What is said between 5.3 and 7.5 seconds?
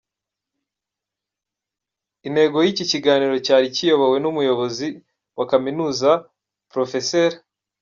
wa Kaminuza Pr.